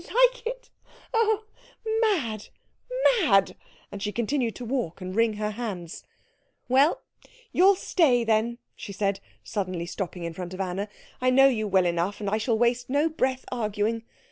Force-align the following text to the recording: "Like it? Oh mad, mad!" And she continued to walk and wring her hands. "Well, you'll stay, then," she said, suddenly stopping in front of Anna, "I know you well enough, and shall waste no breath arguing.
"Like 0.01 0.47
it? 0.47 0.71
Oh 1.13 1.43
mad, 2.01 2.47
mad!" 3.21 3.55
And 3.91 4.01
she 4.01 4.11
continued 4.11 4.55
to 4.55 4.65
walk 4.65 4.99
and 4.99 5.15
wring 5.15 5.33
her 5.33 5.51
hands. 5.51 6.03
"Well, 6.67 7.03
you'll 7.51 7.75
stay, 7.75 8.23
then," 8.23 8.57
she 8.75 8.93
said, 8.93 9.19
suddenly 9.43 9.85
stopping 9.85 10.23
in 10.23 10.33
front 10.33 10.55
of 10.55 10.59
Anna, 10.59 10.89
"I 11.21 11.29
know 11.29 11.45
you 11.49 11.67
well 11.67 11.85
enough, 11.85 12.19
and 12.19 12.41
shall 12.41 12.57
waste 12.57 12.89
no 12.89 13.09
breath 13.09 13.45
arguing. 13.51 14.01